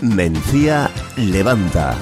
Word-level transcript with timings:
Mencía 0.00 0.88
levanta. 1.16 1.96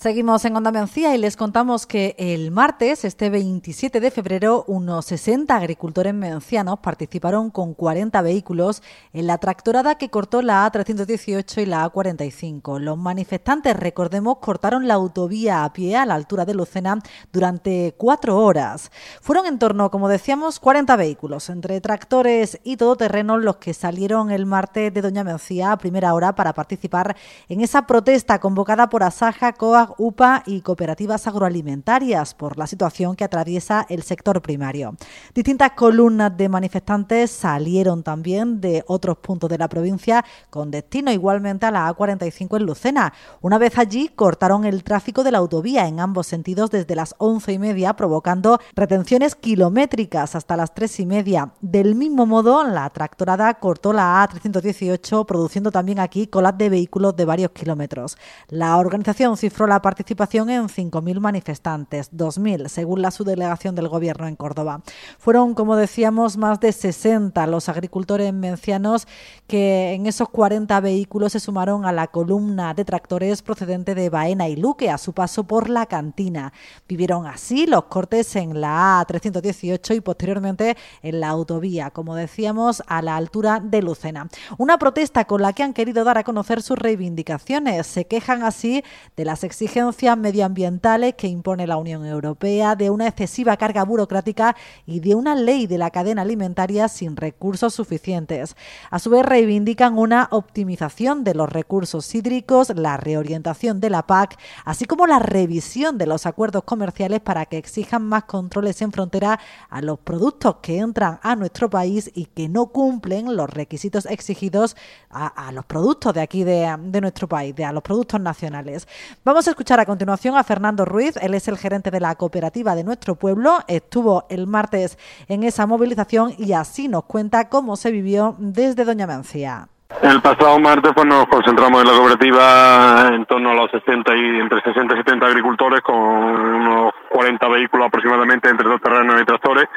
Seguimos 0.00 0.44
en 0.44 0.54
Onda 0.54 0.70
Mencía 0.70 1.12
y 1.12 1.18
les 1.18 1.36
contamos 1.36 1.84
que 1.84 2.14
el 2.20 2.52
martes, 2.52 3.04
este 3.04 3.30
27 3.30 3.98
de 3.98 4.12
febrero, 4.12 4.62
unos 4.68 5.06
60 5.06 5.56
agricultores 5.56 6.14
mencianos 6.14 6.78
participaron 6.78 7.50
con 7.50 7.74
40 7.74 8.22
vehículos 8.22 8.80
en 9.12 9.26
la 9.26 9.38
tractorada 9.38 9.96
que 9.96 10.08
cortó 10.08 10.40
la 10.40 10.70
A318 10.70 11.62
y 11.62 11.66
la 11.66 11.84
A45. 11.90 12.78
Los 12.78 12.96
manifestantes, 12.96 13.74
recordemos, 13.74 14.38
cortaron 14.38 14.86
la 14.86 14.94
autovía 14.94 15.64
a 15.64 15.72
pie 15.72 15.96
a 15.96 16.06
la 16.06 16.14
altura 16.14 16.44
de 16.44 16.54
Lucena 16.54 17.00
durante 17.32 17.92
cuatro 17.98 18.38
horas. 18.38 18.92
Fueron 19.20 19.46
en 19.46 19.58
torno, 19.58 19.90
como 19.90 20.08
decíamos, 20.08 20.60
40 20.60 20.94
vehículos, 20.94 21.50
entre 21.50 21.80
tractores 21.80 22.60
y 22.62 22.76
todoterrenos, 22.76 23.42
los 23.42 23.56
que 23.56 23.74
salieron 23.74 24.30
el 24.30 24.46
martes 24.46 24.94
de 24.94 25.02
Doña 25.02 25.24
Mencía 25.24 25.72
a 25.72 25.78
primera 25.78 26.14
hora 26.14 26.36
para 26.36 26.52
participar 26.52 27.16
en 27.48 27.62
esa 27.62 27.84
protesta 27.88 28.38
convocada 28.38 28.88
por 28.88 29.02
Asaja, 29.02 29.54
COA, 29.54 29.87
UPA 29.96 30.42
y 30.46 30.60
cooperativas 30.60 31.26
agroalimentarias 31.26 32.34
por 32.34 32.58
la 32.58 32.66
situación 32.66 33.16
que 33.16 33.24
atraviesa 33.24 33.86
el 33.88 34.02
sector 34.02 34.42
primario. 34.42 34.96
Distintas 35.34 35.72
columnas 35.72 36.36
de 36.36 36.48
manifestantes 36.48 37.30
salieron 37.30 38.02
también 38.02 38.60
de 38.60 38.84
otros 38.86 39.18
puntos 39.18 39.48
de 39.50 39.58
la 39.58 39.68
provincia 39.68 40.24
con 40.50 40.70
destino 40.70 41.10
igualmente 41.12 41.66
a 41.66 41.70
la 41.70 41.94
A45 41.94 42.56
en 42.56 42.66
Lucena. 42.66 43.12
Una 43.40 43.58
vez 43.58 43.78
allí 43.78 44.08
cortaron 44.08 44.64
el 44.64 44.84
tráfico 44.84 45.24
de 45.24 45.32
la 45.32 45.38
autovía 45.38 45.86
en 45.86 46.00
ambos 46.00 46.26
sentidos 46.26 46.70
desde 46.70 46.94
las 46.94 47.14
once 47.18 47.52
y 47.52 47.58
media, 47.58 47.94
provocando 47.94 48.58
retenciones 48.74 49.34
kilométricas 49.34 50.34
hasta 50.34 50.56
las 50.56 50.74
tres 50.74 50.98
y 51.00 51.06
media. 51.06 51.52
Del 51.60 51.94
mismo 51.94 52.26
modo, 52.26 52.64
la 52.64 52.88
tractorada 52.90 53.54
cortó 53.54 53.92
la 53.92 54.26
A318, 54.28 55.26
produciendo 55.26 55.70
también 55.70 56.00
aquí 56.00 56.26
colas 56.26 56.56
de 56.58 56.68
vehículos 56.68 57.16
de 57.16 57.24
varios 57.24 57.50
kilómetros. 57.52 58.16
La 58.48 58.76
organización 58.76 59.36
cifró 59.36 59.66
la 59.66 59.77
participación 59.80 60.50
en 60.50 60.68
5.000 60.68 61.20
manifestantes, 61.20 62.10
2.000 62.12 62.68
según 62.68 63.02
la 63.02 63.10
subdelegación 63.10 63.74
del 63.74 63.88
Gobierno 63.88 64.26
en 64.26 64.36
Córdoba. 64.36 64.82
Fueron, 65.18 65.54
como 65.54 65.76
decíamos, 65.76 66.36
más 66.36 66.60
de 66.60 66.72
60 66.72 67.46
los 67.46 67.68
agricultores 67.68 68.32
mencianos 68.32 69.06
que 69.46 69.92
en 69.92 70.06
esos 70.06 70.28
40 70.28 70.80
vehículos 70.80 71.32
se 71.32 71.40
sumaron 71.40 71.84
a 71.84 71.92
la 71.92 72.08
columna 72.08 72.74
de 72.74 72.84
tractores 72.84 73.42
procedente 73.42 73.94
de 73.94 74.10
Baena 74.10 74.48
y 74.48 74.56
Luque 74.56 74.90
a 74.90 74.98
su 74.98 75.12
paso 75.12 75.44
por 75.44 75.68
la 75.70 75.86
cantina. 75.86 76.52
Vivieron 76.88 77.26
así 77.26 77.66
los 77.66 77.84
cortes 77.84 78.34
en 78.36 78.60
la 78.60 79.00
A318 79.06 79.96
y 79.96 80.00
posteriormente 80.00 80.76
en 81.02 81.20
la 81.20 81.28
autovía, 81.28 81.90
como 81.90 82.14
decíamos, 82.14 82.82
a 82.86 83.02
la 83.02 83.16
altura 83.16 83.60
de 83.62 83.82
Lucena. 83.82 84.28
Una 84.56 84.78
protesta 84.78 85.24
con 85.24 85.42
la 85.42 85.52
que 85.52 85.62
han 85.62 85.72
querido 85.72 86.04
dar 86.04 86.18
a 86.18 86.24
conocer 86.24 86.62
sus 86.62 86.78
reivindicaciones. 86.78 87.86
Se 87.86 88.06
quejan 88.06 88.42
así 88.42 88.82
de 89.16 89.24
las 89.24 89.44
exigencias 89.44 89.67
medioambientales 90.16 91.14
que 91.14 91.28
impone 91.28 91.66
la 91.66 91.76
Unión 91.76 92.04
Europea, 92.04 92.76
de 92.76 92.90
una 92.90 93.06
excesiva 93.06 93.56
carga 93.56 93.84
burocrática 93.84 94.56
y 94.86 95.00
de 95.00 95.14
una 95.14 95.34
ley 95.34 95.66
de 95.66 95.78
la 95.78 95.90
cadena 95.90 96.22
alimentaria 96.22 96.88
sin 96.88 97.16
recursos 97.16 97.74
suficientes. 97.74 98.56
A 98.90 98.98
su 98.98 99.10
vez, 99.10 99.24
reivindican 99.24 99.98
una 99.98 100.28
optimización 100.30 101.24
de 101.24 101.34
los 101.34 101.48
recursos 101.50 102.14
hídricos, 102.14 102.70
la 102.74 102.96
reorientación 102.96 103.80
de 103.80 103.90
la 103.90 104.06
PAC, 104.06 104.38
así 104.64 104.84
como 104.84 105.06
la 105.06 105.18
revisión 105.18 105.98
de 105.98 106.06
los 106.06 106.26
acuerdos 106.26 106.64
comerciales 106.64 107.20
para 107.20 107.46
que 107.46 107.58
exijan 107.58 108.02
más 108.02 108.24
controles 108.24 108.80
en 108.82 108.92
frontera 108.92 109.38
a 109.70 109.82
los 109.82 109.98
productos 109.98 110.56
que 110.62 110.78
entran 110.78 111.18
a 111.22 111.36
nuestro 111.36 111.68
país 111.68 112.10
y 112.14 112.26
que 112.26 112.48
no 112.48 112.66
cumplen 112.66 113.36
los 113.36 113.50
requisitos 113.50 114.06
exigidos 114.06 114.76
a, 115.10 115.50
los 115.52 115.64
productos 115.64 116.14
de 116.14 116.20
aquí 116.20 116.44
de, 116.44 116.74
de 116.80 117.00
nuestro 117.00 117.28
país, 117.28 117.54
de 117.54 117.64
a 117.64 117.72
los 117.72 117.82
productos 117.82 118.20
nacionales. 118.20 118.86
Vamos 119.24 119.48
a 119.48 119.50
escuchar 119.58 119.80
a 119.80 119.86
continuación 119.86 120.36
a 120.36 120.44
Fernando 120.44 120.84
Ruiz, 120.84 121.16
él 121.16 121.34
es 121.34 121.48
el 121.48 121.58
gerente 121.58 121.90
de 121.90 121.98
la 121.98 122.14
cooperativa 122.14 122.76
de 122.76 122.84
nuestro 122.84 123.16
pueblo, 123.16 123.58
estuvo 123.66 124.24
el 124.30 124.46
martes 124.46 124.96
en 125.26 125.42
esa 125.42 125.66
movilización 125.66 126.30
y 126.38 126.52
así 126.52 126.86
nos 126.86 127.06
cuenta 127.06 127.48
cómo 127.48 127.74
se 127.74 127.90
vivió 127.90 128.36
desde 128.38 128.84
Doña 128.84 129.08
Mencía. 129.08 129.66
El 130.00 130.22
pasado 130.22 130.60
martes 130.60 130.92
pues 130.94 131.06
nos 131.08 131.26
concentramos 131.26 131.82
en 131.82 131.88
la 131.88 131.92
cooperativa 131.94 133.08
en 133.12 133.26
torno 133.26 133.50
a 133.50 133.54
los 133.54 133.70
60 133.72 134.14
y 134.14 134.38
entre 134.38 134.60
60 134.62 134.94
y 134.94 134.98
70 134.98 135.26
agricultores 135.26 135.80
con 135.80 135.96
unos 135.96 136.92
40 137.10 137.48
vehículos 137.48 137.88
aproximadamente 137.88 138.48
entre 138.48 138.68
dos 138.68 138.80
terrenos 138.80 139.20
y 139.20 139.24
tractores 139.24 139.68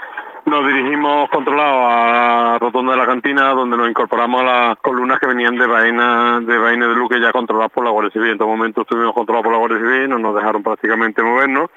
nos 0.46 0.68
dirigimos 0.68 1.30
controlados 1.30 1.86
a 1.88 2.58
Rotonda 2.60 2.94
de 2.94 2.98
la 2.98 3.06
Cantina, 3.06 3.50
donde 3.50 3.78
nos 3.78 3.90
incorporamos 3.90 4.42
a 4.42 4.46
las 4.46 4.78
columnas 4.78 5.20
que 5.20 5.28
venían 5.28 5.56
de 5.58 5.68
Baena, 5.68 6.40
de 6.42 6.58
Baena 6.58 6.88
de 6.88 6.96
Luque, 6.96 7.20
ya 7.22 7.32
controladas 7.32 7.72
por 7.72 7.84
la 7.84 7.92
Guardia 7.92 8.12
Civil. 8.12 8.32
En 8.32 8.38
todo 8.38 8.48
momento 8.48 8.82
estuvimos 8.82 9.14
controlados 9.14 9.44
por 9.44 9.54
la 9.54 9.60
Guardia 9.60 9.78
Civil, 9.80 10.10
no 10.10 10.20
nos 10.20 10.36
dejaron 10.36 10.64
prácticamente 10.64 11.22
movernos 11.22 11.70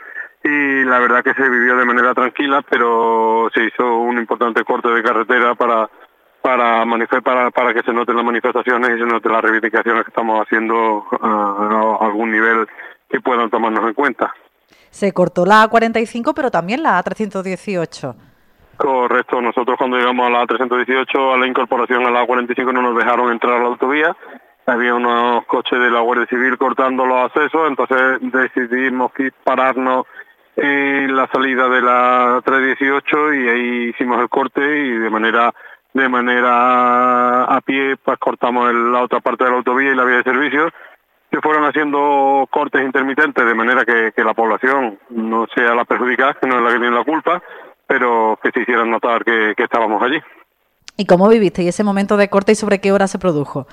y 0.44 0.84
la 0.84 0.98
verdad 0.98 1.24
que 1.24 1.32
se 1.32 1.48
vivió 1.48 1.76
de 1.76 1.86
manera 1.86 2.12
tranquila, 2.12 2.62
pero 2.68 3.50
se 3.54 3.64
hizo 3.64 3.96
un 3.98 4.18
importante 4.18 4.62
corte 4.62 4.88
de 4.88 5.02
carretera 5.02 5.54
para 5.54 5.88
para 6.42 6.84
para, 7.22 7.50
para 7.50 7.72
que 7.72 7.82
se 7.82 7.92
noten 7.92 8.16
las 8.16 8.24
manifestaciones 8.24 8.90
y 8.90 8.98
se 8.98 9.06
noten 9.06 9.32
las 9.32 9.42
reivindicaciones 9.42 10.04
que 10.04 10.10
estamos 10.10 10.44
haciendo 10.44 11.06
a 11.22 11.96
algún 12.00 12.30
nivel 12.30 12.66
que 13.08 13.20
puedan 13.20 13.48
tomarnos 13.48 13.88
en 13.88 13.94
cuenta. 13.94 14.34
Se 14.90 15.12
cortó 15.12 15.46
la 15.46 15.64
A45, 15.64 16.34
pero 16.36 16.50
también 16.50 16.82
la 16.82 17.02
A318. 17.02 18.14
Correcto, 18.76 19.40
nosotros 19.40 19.76
cuando 19.78 19.96
llegamos 19.96 20.26
a 20.26 20.30
la 20.30 20.46
318 20.46 21.34
a 21.34 21.38
la 21.38 21.46
incorporación 21.46 22.04
a 22.06 22.10
la 22.10 22.26
45 22.26 22.72
no 22.72 22.82
nos 22.82 22.96
dejaron 22.96 23.30
entrar 23.30 23.54
a 23.54 23.60
la 23.60 23.66
autovía, 23.66 24.16
había 24.66 24.94
unos 24.94 25.44
coches 25.46 25.78
de 25.78 25.90
la 25.90 26.00
Guardia 26.00 26.26
Civil 26.26 26.58
cortando 26.58 27.06
los 27.06 27.26
accesos, 27.26 27.68
entonces 27.68 28.18
decidimos 28.20 29.12
pararnos 29.44 30.06
en 30.56 31.14
la 31.14 31.28
salida 31.32 31.68
de 31.68 31.82
la 31.82 32.40
318 32.44 33.34
y 33.34 33.48
ahí 33.48 33.88
hicimos 33.90 34.20
el 34.20 34.28
corte 34.28 34.60
y 34.60 34.90
de 34.90 35.10
manera 35.10 35.52
de 35.92 36.08
manera 36.08 37.44
a 37.44 37.60
pie 37.60 37.96
pues 37.96 38.18
cortamos 38.18 38.72
la 38.74 39.02
otra 39.02 39.20
parte 39.20 39.44
de 39.44 39.50
la 39.50 39.56
autovía 39.56 39.92
y 39.92 39.96
la 39.96 40.04
vía 40.04 40.16
de 40.16 40.22
servicio. 40.24 40.70
Se 41.30 41.40
fueron 41.40 41.64
haciendo 41.64 42.46
cortes 42.50 42.84
intermitentes 42.84 43.44
de 43.44 43.54
manera 43.54 43.84
que, 43.84 44.12
que 44.14 44.24
la 44.24 44.34
población 44.34 44.98
no 45.10 45.46
sea 45.54 45.74
la 45.74 45.84
perjudicada, 45.84 46.34
que 46.34 46.46
no 46.46 46.58
es 46.58 46.62
la 46.62 46.70
que 46.70 46.78
tiene 46.78 46.96
la 46.96 47.04
culpa, 47.04 47.42
pero 47.86 48.38
que 48.42 48.50
se 48.50 48.60
hicieran 48.60 48.90
notar 48.90 49.24
que, 49.24 49.54
estábamos 49.56 50.02
allí. 50.02 50.20
¿Y 50.96 51.06
cómo 51.06 51.28
viviste 51.28 51.62
y 51.62 51.68
ese 51.68 51.84
momento 51.84 52.16
de 52.16 52.28
corte 52.28 52.52
y 52.52 52.54
sobre 52.54 52.80
qué 52.80 52.92
hora 52.92 53.08
se 53.08 53.18
produjo? 53.18 53.66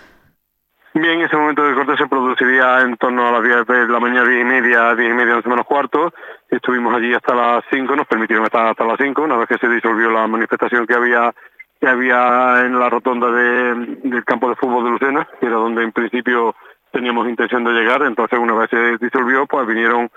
Bien, 0.94 1.22
ese 1.22 1.38
momento 1.38 1.64
de 1.64 1.74
corte 1.74 1.96
se 1.98 2.08
produciría 2.08 2.82
en 2.82 2.98
torno 2.98 3.28
a 3.28 3.32
las 3.32 3.44
10 3.44 3.66
de 3.66 3.88
la 3.88 4.00
mañana, 4.00 4.28
10 4.28 4.42
y 4.42 4.46
media, 4.46 4.94
10 4.96 5.10
y 5.10 5.14
media, 5.14 5.36
11 5.38 5.50
menos 5.50 5.66
cuarto. 5.66 6.14
Estuvimos 6.50 6.94
allí 6.94 7.14
hasta 7.14 7.34
las 7.34 7.64
5, 7.72 7.96
nos 7.96 8.08
permitieron 8.08 8.44
estar 8.44 8.68
hasta 8.68 8.84
las 8.84 8.98
5, 9.00 9.22
una 9.22 9.38
vez 9.38 9.48
que 9.48 9.58
se 9.58 9.70
disolvió 9.70 10.10
la 10.10 10.28
manifestación 10.28 10.86
que 10.86 10.96
había 10.96 11.34
que 11.82 11.88
había 11.88 12.64
en 12.64 12.78
la 12.78 12.90
rotonda 12.92 13.32
del 13.32 14.24
campo 14.24 14.50
de 14.50 14.56
fútbol 14.56 14.84
de 14.84 14.92
Lucena, 14.92 15.28
que 15.40 15.48
era 15.48 15.56
donde 15.56 15.82
en 15.82 15.92
principio 15.92 16.56
teníamos 16.92 17.28
intención 17.28 17.64
de 17.64 17.72
llegar. 17.72 18.04
Entonces, 18.04 18.38
una 18.38 18.54
vez 18.54 18.70
se 18.70 18.98
disolvió, 19.00 19.48
pues 19.48 19.66
vinieron 19.66 20.12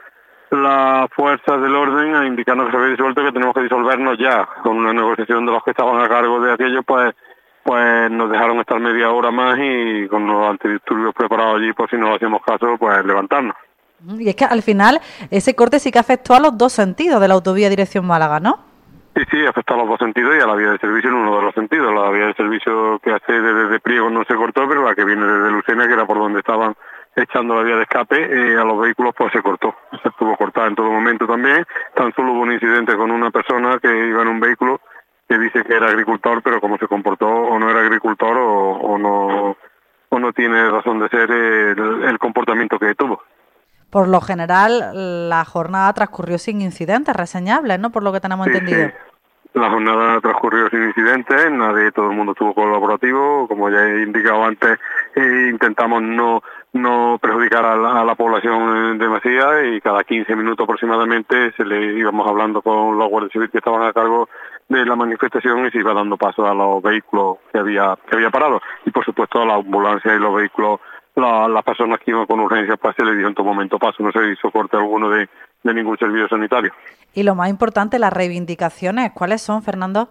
las 0.56 1.10
fuerzas 1.12 1.60
del 1.60 1.74
orden 1.74 2.14
a 2.14 2.26
indicarnos 2.26 2.66
que 2.66 2.72
se 2.72 2.76
había 2.76 2.90
disuelto 2.90 3.24
que 3.24 3.32
tenemos 3.32 3.54
que 3.54 3.62
disolvernos 3.62 4.18
ya. 4.18 4.46
Con 4.62 4.76
una 4.76 4.92
negociación 4.92 5.46
de 5.46 5.52
los 5.52 5.62
que 5.62 5.70
estaban 5.70 6.00
a 6.00 6.08
cargo 6.08 6.40
de 6.40 6.52
aquello, 6.52 6.82
pues 6.82 7.14
pues 7.64 8.10
nos 8.10 8.30
dejaron 8.30 8.60
estar 8.60 8.78
media 8.78 9.10
hora 9.10 9.30
más 9.30 9.58
y 9.58 10.06
con 10.08 10.26
los 10.26 10.50
antidisturbios 10.50 11.14
preparados 11.14 11.56
allí, 11.56 11.72
por 11.72 11.88
si 11.88 11.96
no 11.96 12.14
hacíamos 12.14 12.42
caso, 12.44 12.76
pues 12.78 13.04
levantarnos. 13.06 13.56
Y 14.18 14.28
es 14.28 14.36
que 14.36 14.44
al 14.44 14.62
final 14.62 15.00
ese 15.30 15.54
corte 15.54 15.78
sí 15.78 15.90
que 15.90 15.98
afectó 15.98 16.34
a 16.34 16.40
los 16.40 16.58
dos 16.58 16.74
sentidos 16.74 17.20
de 17.22 17.28
la 17.28 17.34
autovía 17.34 17.70
dirección 17.70 18.06
Málaga, 18.06 18.38
¿no? 18.38 18.58
Sí, 19.16 19.22
sí, 19.30 19.46
afectó 19.46 19.74
a 19.74 19.76
los 19.78 19.88
dos 19.88 19.98
sentidos 19.98 20.34
y 20.36 20.42
a 20.42 20.46
la 20.46 20.56
vía 20.56 20.72
de 20.72 20.78
servicio 20.78 21.08
en 21.08 21.16
uno 21.16 21.36
de 21.36 21.42
los 21.42 21.54
sentidos. 21.54 21.94
La 21.94 22.10
vía 22.10 22.26
de 22.26 22.34
servicio 22.34 22.98
que 22.98 23.12
hace 23.12 23.32
desde 23.32 23.80
Priego 23.80 24.10
no 24.10 24.24
se 24.24 24.34
cortó, 24.34 24.68
pero 24.68 24.84
la 24.84 24.94
que 24.94 25.04
viene 25.04 25.24
desde 25.24 25.52
Lucena, 25.52 25.86
que 25.86 25.92
era 25.94 26.04
por 26.04 26.18
donde 26.18 26.40
estaban 26.40 26.74
echando 27.16 27.54
la 27.54 27.62
vía 27.62 27.76
de 27.76 27.82
escape 27.82 28.16
eh, 28.16 28.58
a 28.58 28.64
los 28.64 28.80
vehículos 28.80 29.14
pues 29.16 29.32
se 29.32 29.42
cortó, 29.42 29.74
se 30.02 30.08
estuvo 30.08 30.36
cortada 30.36 30.68
en 30.68 30.74
todo 30.74 30.90
momento 30.90 31.26
también, 31.26 31.64
tan 31.94 32.12
solo 32.14 32.32
hubo 32.32 32.42
un 32.42 32.52
incidente 32.52 32.96
con 32.96 33.10
una 33.10 33.30
persona 33.30 33.78
que 33.78 34.08
iba 34.08 34.22
en 34.22 34.28
un 34.28 34.40
vehículo 34.40 34.80
que 35.28 35.38
dice 35.38 35.64
que 35.64 35.74
era 35.74 35.88
agricultor 35.88 36.42
pero 36.42 36.60
como 36.60 36.76
se 36.78 36.88
comportó 36.88 37.28
o 37.28 37.58
no 37.58 37.70
era 37.70 37.80
agricultor 37.80 38.36
o, 38.36 38.98
no 38.98 39.56
o 40.08 40.18
no 40.18 40.32
tiene 40.32 40.70
razón 40.70 40.98
de 41.00 41.08
ser 41.08 41.30
el, 41.30 42.18
comportamiento 42.18 42.78
que 42.78 42.94
tuvo. 42.94 43.22
Por 43.90 44.08
lo 44.08 44.20
general, 44.20 45.28
la 45.28 45.44
jornada 45.44 45.92
transcurrió 45.92 46.38
sin 46.38 46.60
incidentes 46.60 47.14
reseñables, 47.14 47.78
¿no? 47.78 47.90
Por 47.90 48.02
lo 48.02 48.12
que 48.12 48.20
tenemos 48.20 48.46
entendido. 48.46 48.90
La 49.54 49.70
jornada 49.70 50.20
transcurrió 50.20 50.68
sin 50.68 50.82
incidentes, 50.82 51.50
nadie, 51.52 51.92
todo 51.92 52.10
el 52.10 52.16
mundo 52.16 52.32
estuvo 52.32 52.54
colaborativo, 52.54 53.46
como 53.46 53.70
ya 53.70 53.84
he 53.84 54.02
indicado 54.02 54.44
antes, 54.44 54.80
eh, 55.14 55.48
intentamos 55.48 56.02
no 56.02 56.42
no 56.74 57.18
perjudicar 57.22 57.64
a 57.64 58.04
la, 58.04 58.14
población 58.16 58.98
demasiado 58.98 59.64
y 59.64 59.80
cada 59.80 60.02
15 60.02 60.34
minutos 60.34 60.64
aproximadamente 60.64 61.52
se 61.52 61.64
le 61.64 61.94
íbamos 61.96 62.28
hablando 62.28 62.62
con 62.62 62.98
los 62.98 63.08
guardias 63.08 63.32
civiles 63.32 63.52
que 63.52 63.58
estaban 63.58 63.82
a 63.82 63.92
cargo 63.92 64.28
de 64.68 64.84
la 64.84 64.96
manifestación 64.96 65.66
y 65.66 65.70
se 65.70 65.78
iba 65.78 65.94
dando 65.94 66.16
paso 66.16 66.46
a 66.46 66.52
los 66.52 66.82
vehículos 66.82 67.38
que 67.52 67.58
había 67.58 67.96
que 68.08 68.16
había 68.16 68.30
parado. 68.30 68.60
Y 68.84 68.90
por 68.90 69.04
supuesto 69.04 69.40
a 69.40 69.46
la 69.46 69.54
ambulancia 69.54 70.14
y 70.14 70.18
los 70.18 70.34
vehículos 70.34 70.80
las 71.14 71.62
personas 71.62 72.00
que 72.00 72.10
iban 72.10 72.26
con 72.26 72.40
urgencia 72.40 72.76
pues 72.76 72.96
se 72.96 73.04
le 73.04 73.14
dio 73.14 73.28
en 73.28 73.34
todo 73.34 73.46
momento 73.46 73.78
paso. 73.78 74.02
No 74.02 74.10
se 74.10 74.32
hizo 74.32 74.50
corte 74.50 74.76
alguno 74.76 75.10
de 75.10 75.28
ningún 75.62 75.96
servicio 75.96 76.28
sanitario. 76.28 76.72
Y 77.14 77.22
lo 77.22 77.36
más 77.36 77.48
importante, 77.48 78.00
las 78.00 78.12
reivindicaciones, 78.12 79.12
¿cuáles 79.12 79.40
son, 79.40 79.62
Fernando? 79.62 80.08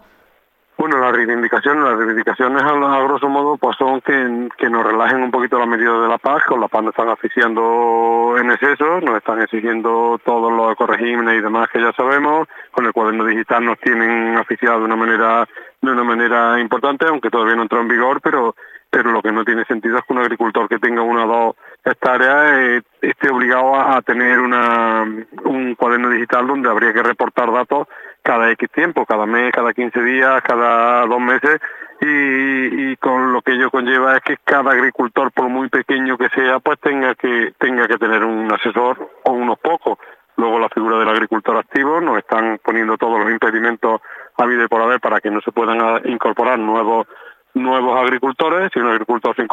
Bueno, 0.75 0.97
las 0.97 1.13
reivindicaciones, 1.13 1.83
las 1.83 1.97
reivindicaciones 1.97 2.63
a, 2.63 3.03
grosso 3.03 3.29
modo 3.29 3.57
pues 3.57 3.77
son 3.77 4.01
que, 4.01 4.49
que 4.57 4.69
nos 4.69 4.85
relajen 4.85 5.21
un 5.21 5.31
poquito 5.31 5.59
las 5.59 5.67
medidas 5.67 6.01
de 6.01 6.07
la 6.07 6.17
paz, 6.17 6.43
con 6.45 6.59
la 6.59 6.67
paz 6.67 6.83
nos 6.83 6.93
están 6.93 7.09
asfixiando 7.09 8.35
en 8.39 8.51
exceso, 8.51 8.99
nos 9.01 9.17
están 9.17 9.41
exigiendo 9.41 10.19
todos 10.25 10.51
los 10.51 10.71
ecoregímenes 10.73 11.35
y 11.35 11.41
demás 11.41 11.69
que 11.71 11.79
ya 11.79 11.93
sabemos, 11.93 12.47
con 12.71 12.85
el 12.85 12.91
cuaderno 12.91 13.23
digital 13.23 13.63
nos 13.63 13.79
tienen 13.79 14.35
asfixiado 14.35 14.79
de 14.79 14.85
una 14.85 14.95
manera 14.95 15.47
de 15.81 15.91
una 15.91 16.03
manera 16.03 16.59
importante, 16.59 17.05
aunque 17.07 17.29
todavía 17.29 17.55
no 17.55 17.63
entró 17.63 17.79
en 17.81 17.89
vigor, 17.89 18.19
pero 18.21 18.55
pero 18.93 19.11
lo 19.11 19.23
que 19.23 19.31
no 19.31 19.43
tiene 19.43 19.65
sentido 19.65 19.97
es 19.97 20.03
que 20.05 20.13
un 20.13 20.19
agricultor 20.19 20.69
que 20.69 20.77
tenga 20.77 21.01
una 21.01 21.25
o 21.25 21.27
dos 21.27 21.55
hectáreas 21.83 22.51
eh, 22.51 22.81
esté 23.01 23.31
obligado 23.31 23.75
a, 23.75 23.99
tener 24.03 24.39
una, 24.39 25.03
un 25.45 25.73
cuaderno 25.73 26.09
digital 26.09 26.45
donde 26.45 26.69
habría 26.69 26.93
que 26.93 27.01
reportar 27.01 27.51
datos 27.51 27.87
cada 28.23 28.49
X 28.51 28.69
tiempo, 28.71 29.05
cada 29.05 29.25
mes, 29.25 29.51
cada 29.51 29.73
15 29.73 30.01
días, 30.01 30.41
cada 30.41 31.05
dos 31.05 31.19
meses, 31.19 31.59
y, 32.01 32.91
y 32.91 32.97
con 32.97 33.33
lo 33.33 33.41
que 33.41 33.53
ello 33.53 33.69
conlleva 33.69 34.15
es 34.15 34.23
que 34.23 34.37
cada 34.43 34.71
agricultor, 34.71 35.31
por 35.31 35.49
muy 35.49 35.69
pequeño 35.69 36.17
que 36.17 36.29
sea, 36.29 36.59
pues 36.59 36.79
tenga 36.79 37.15
que, 37.15 37.53
tenga 37.59 37.87
que 37.87 37.97
tener 37.97 38.23
un 38.23 38.51
asesor 38.51 39.09
o 39.23 39.31
unos 39.31 39.59
pocos. 39.59 39.99
Luego 40.37 40.57
la 40.57 40.69
figura 40.69 40.97
del 40.97 41.09
agricultor 41.09 41.57
activo, 41.57 42.01
nos 42.01 42.17
están 42.17 42.59
poniendo 42.63 42.97
todos 42.97 43.19
los 43.19 43.29
impedimentos 43.29 44.01
a 44.37 44.45
vida 44.45 44.63
y 44.63 44.67
por 44.67 44.81
haber 44.81 44.99
para 44.99 45.21
que 45.21 45.29
no 45.29 45.41
se 45.41 45.51
puedan 45.51 46.01
incorporar 46.05 46.57
nuevos 46.57 47.07
nuevos 47.55 48.01
agricultores, 48.01 48.71
si 48.73 48.79
un 48.79 48.87
agricultor 48.87 49.35
se 49.35 49.43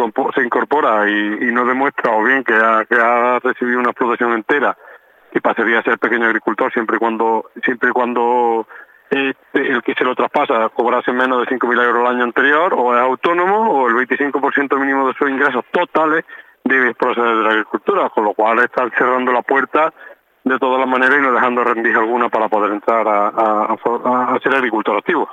incorpora, 0.42 1.06
y, 1.10 1.52
no 1.52 1.66
demuestra 1.66 2.12
o 2.12 2.22
bien 2.22 2.42
que 2.44 2.54
ha, 2.54 2.86
que 2.86 2.94
ha 2.94 3.38
recibido 3.40 3.78
una 3.78 3.90
explotación 3.90 4.32
entera 4.32 4.74
y 5.32 5.40
pasaría 5.40 5.78
a 5.78 5.82
ser 5.82 5.98
pequeño 5.98 6.26
agricultor 6.26 6.72
siempre 6.72 6.96
y 6.96 6.98
cuando 6.98 7.50
siempre 7.64 7.90
y 7.90 7.92
cuando 7.92 8.66
eh, 9.10 9.34
el 9.54 9.82
que 9.82 9.94
se 9.94 10.04
lo 10.04 10.14
traspasa 10.14 10.68
cobrase 10.70 11.12
menos 11.12 11.40
de 11.40 11.56
5.000 11.56 11.84
euros 11.84 12.02
el 12.02 12.16
año 12.16 12.24
anterior 12.24 12.74
o 12.76 12.94
es 12.94 13.00
autónomo 13.00 13.70
o 13.70 13.88
el 13.88 13.94
25% 13.94 14.78
mínimo 14.78 15.08
de 15.08 15.14
sus 15.14 15.28
ingresos 15.28 15.64
totales 15.72 16.24
debe 16.64 16.94
proceder 16.94 17.36
de 17.36 17.42
la 17.42 17.50
agricultura, 17.50 18.10
con 18.10 18.24
lo 18.24 18.34
cual 18.34 18.58
están 18.58 18.90
cerrando 18.96 19.32
la 19.32 19.42
puerta 19.42 19.92
de 20.44 20.58
todas 20.58 20.78
las 20.78 20.88
maneras 20.88 21.18
y 21.18 21.22
no 21.22 21.32
dejando 21.32 21.64
rendir 21.64 21.96
alguna 21.96 22.28
para 22.28 22.48
poder 22.48 22.72
entrar 22.72 23.06
a, 23.08 23.28
a 23.28 24.38
ser 24.42 24.54
agricultor 24.54 24.98
activo. 24.98 25.28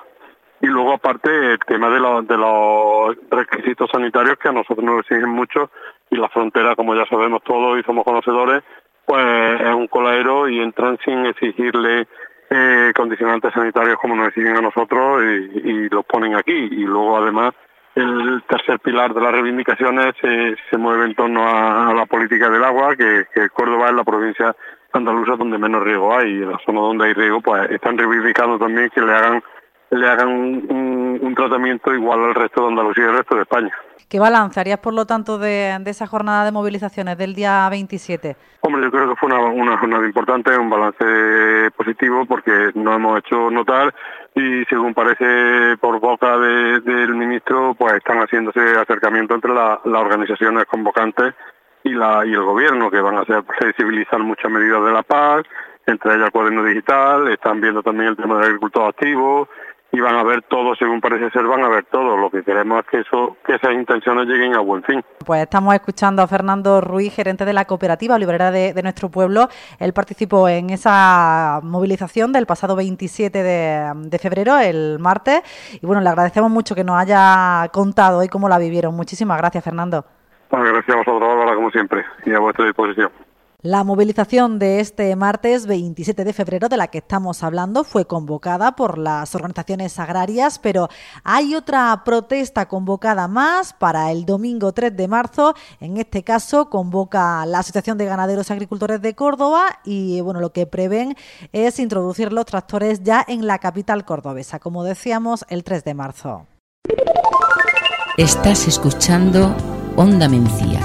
Y 0.61 0.67
luego 0.67 0.93
aparte 0.93 1.29
el 1.29 1.59
tema 1.59 1.89
de, 1.89 1.99
de 2.27 2.37
los 2.37 3.15
requisitos 3.29 3.89
sanitarios 3.91 4.37
que 4.39 4.47
a 4.47 4.53
nosotros 4.53 4.83
nos 4.83 4.99
exigen 5.01 5.29
mucho 5.29 5.69
y 6.09 6.15
la 6.15 6.29
frontera 6.29 6.75
como 6.75 6.95
ya 6.95 7.05
sabemos 7.05 7.43
todos 7.43 7.79
y 7.79 7.83
somos 7.83 8.03
conocedores 8.03 8.63
pues 9.07 9.61
es 9.61 9.73
un 9.73 9.87
coladero 9.87 10.49
y 10.49 10.59
entran 10.59 10.99
sin 11.03 11.25
exigirle 11.25 12.07
eh, 12.49 12.91
condicionantes 12.93 13.53
sanitarios 13.53 13.97
como 13.99 14.17
nos 14.17 14.27
exigen 14.27 14.57
a 14.57 14.61
nosotros 14.61 15.23
y, 15.23 15.87
los 15.89 16.05
ponen 16.05 16.35
aquí. 16.35 16.51
Y 16.51 16.83
luego 16.83 17.17
además 17.17 17.53
el 17.95 18.43
tercer 18.49 18.79
pilar 18.79 19.13
de 19.13 19.21
las 19.21 19.31
reivindicaciones 19.31 20.13
se, 20.21 20.77
mueve 20.77 21.05
en 21.05 21.15
torno 21.15 21.47
a, 21.47 21.93
la 21.93 22.05
política 22.05 22.49
del 22.49 22.65
agua 22.65 22.97
que, 22.97 23.25
que 23.33 23.49
Córdoba 23.49 23.87
es 23.87 23.95
la 23.95 24.03
provincia 24.03 24.53
andaluza 24.91 25.37
donde 25.37 25.57
menos 25.57 25.83
riego 25.83 26.13
hay. 26.13 26.29
Y 26.29 26.43
en 26.43 26.51
la 26.51 26.59
zona 26.65 26.81
donde 26.81 27.05
hay 27.05 27.13
riego 27.13 27.39
pues 27.39 27.71
están 27.71 27.97
reivindicando 27.97 28.59
también 28.59 28.89
que 28.89 29.01
le 29.01 29.13
hagan 29.13 29.41
le 29.91 30.07
hagan 30.07 30.29
un, 30.29 31.33
tratamiento 31.35 31.93
igual 31.93 32.23
al 32.23 32.35
resto 32.35 32.63
de 32.63 32.67
Andalucía 32.69 33.05
y 33.05 33.07
al 33.09 33.17
resto 33.17 33.35
de 33.35 33.41
España. 33.41 33.71
¿Qué 34.09 34.19
balance 34.19 34.59
harías, 34.59 34.79
por 34.79 34.93
lo 34.93 35.05
tanto, 35.05 35.37
de, 35.37 35.79
esa 35.85 36.07
jornada 36.07 36.45
de 36.45 36.51
movilizaciones 36.51 37.17
del 37.17 37.35
día 37.35 37.67
27? 37.69 38.35
Hombre, 38.61 38.81
yo 38.81 38.91
creo 38.91 39.09
que 39.09 39.15
fue 39.17 39.31
una, 39.31 39.77
jornada 39.77 40.05
importante, 40.05 40.57
un 40.57 40.69
balance 40.69 41.71
positivo, 41.75 42.25
porque 42.25 42.71
nos 42.73 42.95
hemos 42.95 43.19
hecho 43.19 43.51
notar 43.51 43.93
y, 44.33 44.65
según 44.65 44.93
parece 44.93 45.77
por 45.79 45.99
boca 45.99 46.37
del 46.37 47.15
ministro, 47.15 47.75
pues 47.77 47.93
están 47.93 48.19
haciéndose 48.19 48.59
acercamientos 48.79 49.35
entre 49.35 49.53
las 49.53 49.79
organizaciones 49.85 50.65
convocantes 50.65 51.35
y, 51.83 51.93
la, 51.93 52.25
y 52.25 52.33
el 52.33 52.43
gobierno, 52.43 52.89
que 52.89 53.01
van 53.01 53.17
a 53.17 53.21
hacer 53.21 53.43
flexibilizar 53.59 54.19
muchas 54.19 54.51
medidas 54.51 54.83
de 54.83 54.91
la 54.91 55.03
paz, 55.03 55.43
entre 55.85 56.15
ellas 56.15 56.25
el 56.25 56.31
cuaderno 56.31 56.63
digital, 56.63 57.27
están 57.29 57.61
viendo 57.61 57.81
también 57.81 58.09
el 58.09 58.17
tema 58.17 58.35
del 58.35 58.45
agricultor 58.45 58.89
activo, 58.89 59.47
y 59.97 59.99
van 59.99 60.15
a 60.15 60.23
ver 60.23 60.43
todo, 60.43 60.75
según 60.75 61.01
parece 61.01 61.31
ser, 61.31 61.43
van 61.45 61.63
a 61.63 61.69
ver 61.69 61.85
todo. 61.85 62.15
Lo 62.15 62.29
que 62.29 62.43
queremos 62.43 62.81
es 62.81 62.85
que, 62.85 62.99
eso, 62.99 63.35
que 63.43 63.55
esas 63.55 63.73
intenciones 63.73 64.27
lleguen 64.27 64.55
a 64.55 64.59
buen 64.59 64.83
fin. 64.83 65.03
Pues 65.25 65.41
estamos 65.41 65.73
escuchando 65.73 66.21
a 66.21 66.27
Fernando 66.27 66.81
Ruiz, 66.81 67.15
gerente 67.15 67.45
de 67.45 67.53
la 67.53 67.65
cooperativa 67.65 68.17
librera 68.19 68.51
de, 68.51 68.79
nuestro 68.83 69.09
pueblo. 69.09 69.49
Él 69.79 69.93
participó 69.93 70.47
en 70.47 70.69
esa 70.69 71.61
movilización 71.63 72.31
del 72.31 72.45
pasado 72.45 72.75
27 72.75 73.41
de, 73.41 74.19
febrero, 74.19 74.59
el 74.59 74.99
martes. 74.99 75.41
Y 75.81 75.85
bueno, 75.85 76.01
le 76.01 76.09
agradecemos 76.09 76.51
mucho 76.51 76.75
que 76.75 76.83
nos 76.83 76.97
haya 76.97 77.67
contado 77.73 78.19
hoy 78.19 78.27
cómo 78.27 78.47
la 78.47 78.59
vivieron. 78.59 78.95
Muchísimas 78.95 79.39
gracias, 79.39 79.63
Fernando. 79.63 80.05
Pues 80.49 80.63
gracias 80.63 80.95
a 80.95 80.99
vosotros, 80.99 81.27
Bárbara, 81.27 81.55
como 81.55 81.71
siempre, 81.71 82.05
y 82.23 82.33
a 82.33 82.39
vuestra 82.39 82.65
disposición. 82.65 83.09
La 83.63 83.83
movilización 83.83 84.59
de 84.59 84.79
este 84.79 85.15
martes 85.15 85.65
27 85.65 86.23
de 86.23 86.31
febrero 86.31 86.69
de 86.69 86.77
la 86.77 86.89
que 86.89 86.99
estamos 86.99 87.41
hablando 87.41 87.83
fue 87.83 88.05
convocada 88.05 88.75
por 88.75 88.99
las 88.99 89.33
organizaciones 89.33 89.97
agrarias, 89.97 90.59
pero 90.59 90.89
hay 91.23 91.55
otra 91.55 92.03
protesta 92.05 92.67
convocada 92.67 93.27
más 93.27 93.73
para 93.73 94.11
el 94.11 94.27
domingo 94.27 94.73
3 94.73 94.95
de 94.95 95.07
marzo. 95.07 95.55
En 95.79 95.97
este 95.97 96.21
caso 96.21 96.69
convoca 96.69 97.43
la 97.47 97.57
Asociación 97.57 97.97
de 97.97 98.05
Ganaderos 98.05 98.47
y 98.47 98.53
Agricultores 98.53 99.01
de 99.01 99.15
Córdoba 99.15 99.79
y 99.83 100.21
bueno, 100.21 100.39
lo 100.39 100.53
que 100.53 100.67
prevén 100.67 101.15
es 101.51 101.79
introducir 101.79 102.31
los 102.31 102.45
tractores 102.45 103.01
ya 103.01 103.25
en 103.27 103.47
la 103.47 103.57
capital 103.57 104.05
cordobesa, 104.05 104.59
como 104.59 104.83
decíamos, 104.83 105.45
el 105.49 105.63
3 105.63 105.83
de 105.83 105.93
marzo. 105.95 106.45
Estás 108.17 108.67
escuchando 108.67 109.55
Onda 109.95 110.29
Mencía. 110.29 110.81